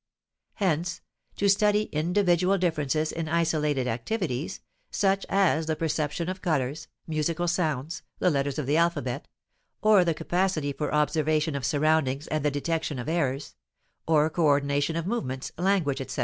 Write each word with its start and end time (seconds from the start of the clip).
Hence, 0.55 1.01
to 1.35 1.47
study 1.47 1.83
individual 1.91 2.57
differences 2.57 3.11
in 3.11 3.29
isolated 3.29 3.87
activities, 3.87 4.59
such 4.89 5.27
as 5.29 5.67
the 5.67 5.75
perception 5.75 6.27
of 6.27 6.41
colors, 6.41 6.87
musical 7.05 7.47
sounds, 7.47 8.01
the 8.17 8.31
letters 8.31 8.57
of 8.57 8.65
the 8.65 8.77
alphabet; 8.77 9.27
or 9.83 10.03
the 10.03 10.15
capacity 10.15 10.73
for 10.73 10.91
observation 10.91 11.53
of 11.55 11.67
surroundings 11.67 12.25
and 12.29 12.43
the 12.43 12.49
detection 12.49 12.97
of 12.97 13.07
errors; 13.07 13.53
or 14.07 14.27
coordination 14.31 14.95
of 14.95 15.05
movements, 15.05 15.51
language, 15.55 16.01
etc. 16.01 16.19